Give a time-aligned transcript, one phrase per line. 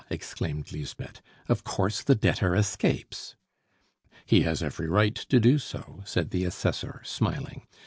[0.09, 1.21] exclaimed Lisbeth.
[1.47, 3.35] "Of course the debtor escapes."
[4.25, 7.67] "He has every right to do so," said the Assessor, smiling.